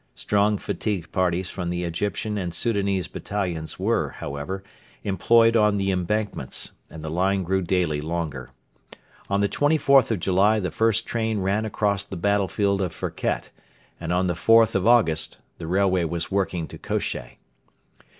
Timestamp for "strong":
0.15-0.57